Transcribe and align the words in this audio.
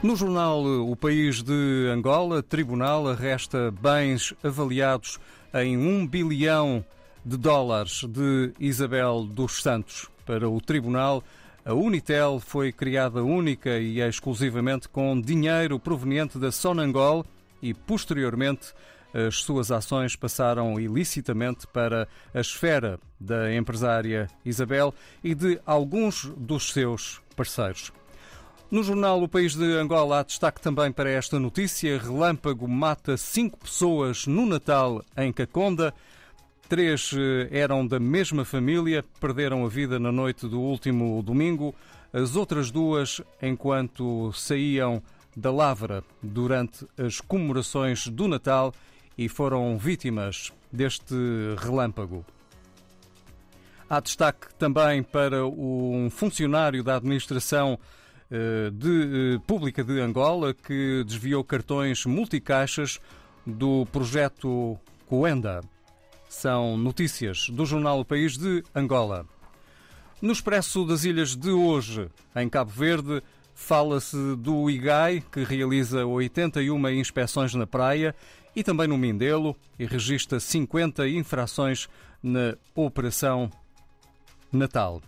No 0.00 0.14
jornal 0.14 0.62
O 0.64 0.94
País 0.94 1.42
de 1.42 1.90
Angola, 1.92 2.40
tribunal 2.40 3.08
arresta 3.08 3.72
bens 3.82 4.32
avaliados 4.44 5.18
em 5.52 5.76
1 5.76 6.06
bilhão 6.06 6.84
de 7.24 7.36
dólares 7.36 8.04
de 8.04 8.52
Isabel 8.60 9.24
dos 9.24 9.60
Santos. 9.60 10.08
Para 10.24 10.48
o 10.48 10.60
tribunal, 10.60 11.24
a 11.64 11.74
Unitel 11.74 12.38
foi 12.38 12.70
criada 12.70 13.24
única 13.24 13.76
e 13.76 14.00
exclusivamente 14.00 14.88
com 14.88 15.20
dinheiro 15.20 15.80
proveniente 15.80 16.38
da 16.38 16.52
Sonangol 16.52 17.26
e, 17.60 17.74
posteriormente, 17.74 18.72
as 19.12 19.38
suas 19.38 19.72
ações 19.72 20.14
passaram 20.14 20.78
ilicitamente 20.78 21.66
para 21.66 22.06
a 22.32 22.40
esfera 22.40 23.00
da 23.18 23.52
empresária 23.52 24.28
Isabel 24.44 24.94
e 25.24 25.34
de 25.34 25.60
alguns 25.66 26.26
dos 26.36 26.72
seus 26.72 27.20
parceiros. 27.34 27.97
No 28.70 28.82
jornal 28.82 29.22
O 29.22 29.28
País 29.28 29.54
de 29.54 29.64
Angola 29.78 30.20
há 30.20 30.22
destaque 30.22 30.60
também 30.60 30.92
para 30.92 31.08
esta 31.08 31.40
notícia. 31.40 31.98
Relâmpago 31.98 32.68
mata 32.68 33.16
cinco 33.16 33.58
pessoas 33.58 34.26
no 34.26 34.44
Natal 34.44 35.02
em 35.16 35.32
Caconda. 35.32 35.94
Três 36.68 37.12
eh, 37.16 37.48
eram 37.50 37.86
da 37.86 37.98
mesma 37.98 38.44
família, 38.44 39.02
perderam 39.18 39.64
a 39.64 39.68
vida 39.70 39.98
na 39.98 40.12
noite 40.12 40.46
do 40.46 40.60
último 40.60 41.22
domingo. 41.22 41.74
As 42.12 42.36
outras 42.36 42.70
duas, 42.70 43.22
enquanto 43.40 44.30
saíam 44.34 45.02
da 45.34 45.50
Lavra 45.50 46.04
durante 46.22 46.86
as 46.98 47.22
comemorações 47.22 48.06
do 48.06 48.28
Natal 48.28 48.74
e 49.16 49.30
foram 49.30 49.78
vítimas 49.78 50.52
deste 50.70 51.14
relâmpago. 51.56 52.22
Há 53.88 53.98
destaque 54.00 54.54
também 54.56 55.02
para 55.02 55.46
um 55.46 56.10
funcionário 56.10 56.84
da 56.84 56.96
administração 56.96 57.78
de, 58.72 59.36
eh, 59.36 59.40
pública 59.46 59.82
de 59.82 60.00
Angola 60.00 60.52
que 60.52 61.02
desviou 61.04 61.42
cartões 61.42 62.04
multicaixas 62.04 63.00
do 63.46 63.86
projeto 63.86 64.78
Coenda. 65.06 65.62
São 66.28 66.76
notícias 66.76 67.48
do 67.48 67.64
jornal 67.64 68.00
o 68.00 68.04
País 68.04 68.36
de 68.36 68.62
Angola. 68.74 69.26
No 70.20 70.32
Expresso 70.32 70.84
das 70.84 71.04
Ilhas 71.04 71.34
de 71.34 71.50
hoje, 71.50 72.08
em 72.36 72.48
Cabo 72.48 72.70
Verde, 72.70 73.22
fala-se 73.54 74.36
do 74.36 74.68
IGAI, 74.68 75.22
que 75.32 75.42
realiza 75.44 76.04
81 76.04 76.88
inspeções 76.90 77.54
na 77.54 77.66
praia, 77.66 78.14
e 78.54 78.62
também 78.62 78.88
no 78.88 78.98
Mindelo, 78.98 79.56
e 79.78 79.86
registra 79.86 80.38
50 80.38 81.08
infrações 81.08 81.88
na 82.22 82.56
Operação 82.74 83.50
Natal. 84.52 85.00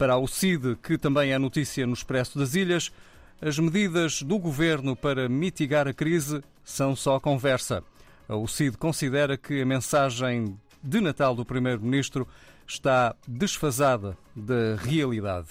Para 0.00 0.16
o 0.16 0.26
CID, 0.26 0.78
que 0.82 0.96
também 0.96 1.30
é 1.30 1.38
notícia 1.38 1.86
no 1.86 1.92
Expresso 1.92 2.38
das 2.38 2.54
Ilhas, 2.54 2.90
as 3.38 3.58
medidas 3.58 4.22
do 4.22 4.38
governo 4.38 4.96
para 4.96 5.28
mitigar 5.28 5.86
a 5.86 5.92
crise 5.92 6.42
são 6.64 6.96
só 6.96 7.20
conversa. 7.20 7.84
O 8.26 8.48
CID 8.48 8.78
considera 8.78 9.36
que 9.36 9.60
a 9.60 9.66
mensagem 9.66 10.58
de 10.82 11.02
Natal 11.02 11.34
do 11.34 11.44
Primeiro-Ministro 11.44 12.26
está 12.66 13.14
desfasada 13.28 14.16
da 14.34 14.74
realidade. 14.76 15.48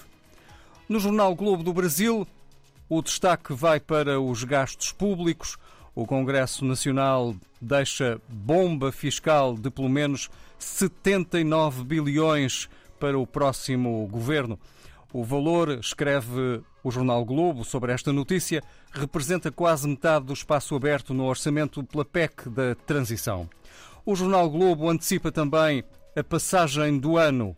No 0.90 1.00
Jornal 1.00 1.36
Globo 1.36 1.62
do 1.62 1.72
Brasil, 1.72 2.28
o 2.90 3.04
destaque 3.04 3.54
vai 3.54 3.80
para 3.80 4.20
os 4.20 4.44
gastos 4.44 4.92
públicos. 4.92 5.60
O 5.94 6.08
Congresso 6.08 6.66
Nacional 6.66 7.36
deixa 7.62 8.20
bomba 8.28 8.92
fiscal 8.92 9.56
de 9.56 9.70
pelo 9.70 9.90
menos 9.90 10.28
79 10.58 11.84
bilhões 11.84 12.68
para 13.00 13.18
o 13.18 13.26
próximo 13.26 14.08
governo. 14.08 14.60
O 15.12 15.24
valor, 15.24 15.70
escreve 15.80 16.62
o 16.84 16.92
jornal 16.92 17.26
Globo 17.26 17.66
sobre 17.66 17.92
esta 17.92 18.14
notícia, 18.14 18.62
representa 18.92 19.52
quase 19.52 19.88
metade 19.88 20.26
do 20.26 20.34
espaço 20.34 20.76
aberto 20.76 21.14
no 21.14 21.26
orçamento 21.26 21.84
pela 21.84 22.06
PEC 22.06 22.50
da 22.50 22.76
transição. 22.76 23.50
O 24.06 24.16
jornal 24.16 24.50
Globo 24.50 24.90
antecipa 24.90 25.32
também 25.32 25.84
a 26.16 26.24
passagem 26.24 27.00
do 27.00 27.18
ano 27.18 27.58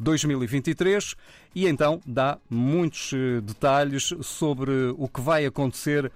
2023 0.00 1.16
e 1.54 1.66
então 1.66 2.00
dá 2.06 2.38
muitos 2.50 3.12
eh, 3.12 3.40
detalhes 3.40 4.12
sobre 4.22 4.72
o 4.96 5.08
que 5.08 5.20
vai 5.20 5.46
acontecer 5.46 6.10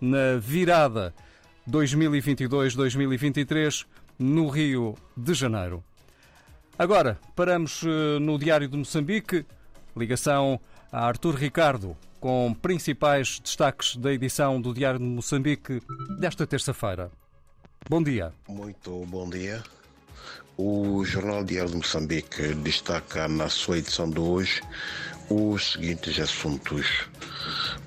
na 0.00 0.36
virada 0.40 1.14
2022-2023 1.68 3.84
no 4.18 4.48
Rio 4.48 4.96
de 5.16 5.34
Janeiro. 5.34 5.84
Agora, 6.80 7.20
paramos 7.36 7.82
eh, 7.84 8.18
no 8.18 8.38
Diário 8.38 8.66
de 8.66 8.74
Moçambique, 8.74 9.44
ligação 9.94 10.58
a 10.90 11.06
Artur 11.06 11.34
Ricardo, 11.34 11.94
com 12.18 12.54
principais 12.54 13.38
destaques 13.38 13.96
da 13.96 14.10
edição 14.10 14.58
do 14.58 14.72
Diário 14.72 14.98
de 14.98 15.04
Moçambique 15.04 15.82
desta 16.18 16.46
terça-feira. 16.46 17.10
Bom 17.86 18.02
dia. 18.02 18.32
Muito 18.48 19.04
bom 19.08 19.28
dia. 19.28 19.62
O 20.56 21.04
Jornal 21.04 21.44
Diário 21.44 21.70
de 21.70 21.76
Moçambique 21.76 22.54
destaca 22.54 23.28
na 23.28 23.50
sua 23.50 23.76
edição 23.76 24.08
de 24.08 24.18
hoje 24.18 24.62
os 25.28 25.72
seguintes 25.72 26.18
assuntos. 26.18 27.10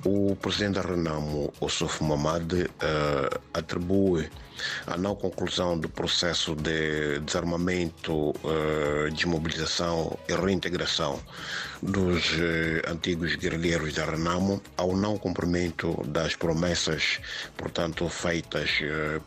O 0.06 0.36
presidente 0.36 0.76
da 0.76 0.82
Renamo, 0.82 1.54
Ossof 1.62 2.04
Mamad, 2.04 2.52
uh, 2.54 3.40
atribui 3.54 4.30
a 4.86 4.98
não 4.98 5.16
conclusão 5.16 5.80
do 5.80 5.88
processo 5.88 6.54
de 6.56 7.20
desarmamento, 7.20 8.32
uh, 8.32 9.10
desmobilização 9.14 10.20
e 10.28 10.34
reintegração 10.34 11.22
dos 11.82 12.32
uh, 12.34 12.92
antigos 12.92 13.38
guerrilheiros 13.38 13.94
da 13.94 14.04
Renamo 14.04 14.62
ao 14.76 14.94
não 14.94 15.18
cumprimento 15.18 15.96
das 16.06 16.36
promessas, 16.36 17.22
portanto, 17.56 18.10
feitas 18.10 18.72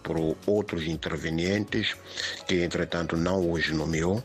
por 0.03 0.37
outros 0.47 0.87
intervenientes, 0.87 1.97
que 2.47 2.63
entretanto 2.63 3.17
não 3.17 3.51
hoje 3.51 3.73
nomeou. 3.73 4.23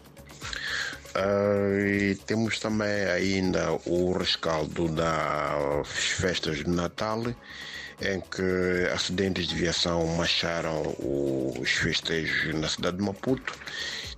Uh, 1.11 2.15
temos 2.25 2.59
também 2.59 3.05
ainda 3.05 3.73
o 3.85 4.13
rescaldo 4.13 4.87
das 4.87 5.87
festas 5.87 6.57
de 6.57 6.69
Natal 6.69 7.21
em 8.01 8.19
que 8.19 8.89
acidentes 8.93 9.47
de 9.47 9.55
viação 9.55 10.05
macharam 10.15 10.95
os 10.99 11.69
festejos 11.69 12.55
na 12.55 12.67
cidade 12.67 12.97
de 12.97 13.03
Maputo. 13.03 13.53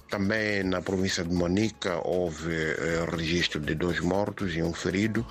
Também 0.09 0.63
na 0.63 0.81
província 0.81 1.23
de 1.23 1.33
Monica 1.33 1.99
houve 2.07 2.53
eh, 2.53 3.05
registro 3.11 3.59
de 3.59 3.73
dois 3.73 3.99
mortos 3.99 4.55
e 4.55 4.61
um 4.61 4.71
ferido, 4.71 5.25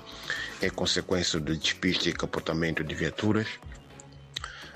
em 0.61 0.69
consequência 0.69 1.39
do 1.39 1.55
despiste 1.55 2.09
e 2.09 2.13
comportamento 2.13 2.83
de 2.83 2.93
viaturas. 2.93 3.47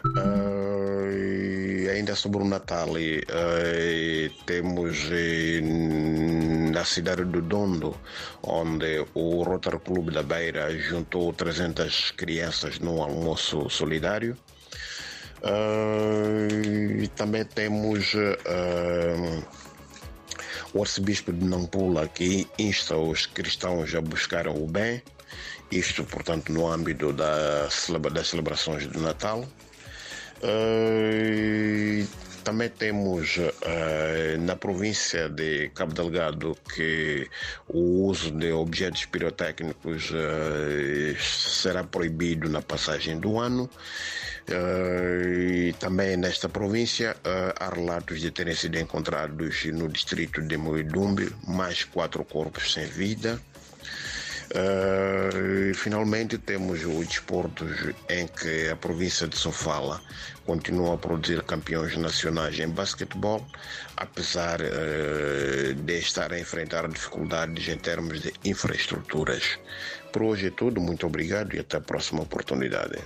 Uh, 0.06 1.67
ainda 1.98 2.16
sobre 2.16 2.42
o 2.42 2.46
Natal, 2.46 2.90
uh, 2.90 4.44
temos 4.46 5.06
uh, 5.06 6.72
na 6.72 6.86
cidade 6.86 7.26
do 7.26 7.42
Dondo, 7.42 7.96
onde 8.44 9.06
o 9.14 9.44
Rotary 9.44 9.80
Clube 9.80 10.12
da 10.12 10.22
Beira 10.24 10.78
juntou 10.78 11.34
300 11.34 12.12
crianças 12.12 12.80
num 12.80 13.02
almoço 13.02 13.70
solidário. 13.70 14.38
e 17.02 17.08
também 17.10 17.46
temos 17.46 18.14
o 20.74 20.82
arcebispo 20.82 21.32
de 21.32 21.46
Nampula 21.46 22.08
que 22.08 22.48
insta 22.58 22.98
os 22.98 23.26
cristãos 23.26 23.94
a 23.96 24.02
buscar 24.02 24.48
o 24.48 24.68
bem, 24.68 25.02
isto, 25.72 26.04
portanto, 26.06 26.52
no 26.52 26.68
âmbito 26.68 27.12
da, 27.12 27.68
das 28.14 28.28
celebrações 28.28 28.88
do 28.88 29.00
Natal. 29.00 29.46
Uh, 30.44 32.08
também 32.44 32.70
temos 32.70 33.38
uh, 33.38 34.40
na 34.40 34.56
província 34.56 35.28
de 35.28 35.70
Cabo 35.70 35.94
Delgado 35.94 36.56
que 36.74 37.28
o 37.68 38.06
uso 38.06 38.32
de 38.32 38.52
objetos 38.52 39.06
pirotécnicos 39.06 40.12
uh, 40.12 41.20
será 41.20 41.84
proibido 41.84 42.50
na 42.50 42.62
passagem 42.62 43.20
do 43.20 43.40
ano. 43.40 43.70
e 44.50 45.74
também 45.78 46.16
nesta 46.16 46.48
província 46.48 47.18
há 47.60 47.70
relatos 47.70 48.22
de 48.22 48.32
terem 48.32 48.56
sido 48.56 48.78
encontrados 48.78 49.66
no 49.66 49.90
distrito 49.90 50.42
de 50.42 50.56
Moidumbe 50.56 51.30
mais 51.46 51.84
quatro 51.84 52.24
corpos 52.24 52.72
sem 52.72 52.86
vida. 52.86 53.42
Uh, 54.50 55.74
finalmente 55.74 56.38
temos 56.38 56.86
os 56.86 57.06
desportos 57.06 57.70
em 58.10 58.28
que 58.28 58.70
a 58.70 58.76
província 58.78 59.28
de 59.28 59.38
Sofala 59.38 60.02
continua 60.46 60.96
a 60.96 60.98
produzir 60.98 61.44
campeões 61.44 61.98
nacionais 61.98 62.58
em 62.58 62.70
basquetebol, 62.70 63.46
apesar 63.98 64.62
uh, 64.62 65.74
de 65.74 66.00
estar 66.00 66.32
a 66.32 66.40
enfrentar 66.40 66.88
dificuldades 66.88 67.68
em 67.68 67.78
termos 67.78 68.22
de 68.22 68.34
infraestruturas. 68.46 69.60
Por 70.14 70.24
hoje 70.24 70.48
é 70.48 70.52
tudo, 70.52 70.80
muito 70.80 71.06
obrigado 71.06 71.54
e 71.54 71.60
até 71.60 71.78
a 71.78 71.82
próxima 71.82 72.22
oportunidade. 72.22 72.98